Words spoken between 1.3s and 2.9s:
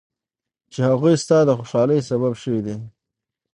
د خوشحالۍ سبب شوي دي.